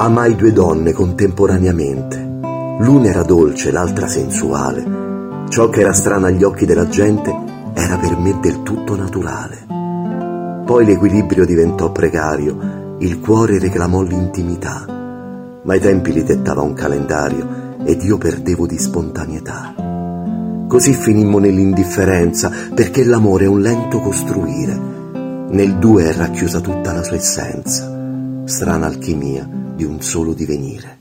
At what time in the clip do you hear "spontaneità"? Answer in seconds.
18.78-19.74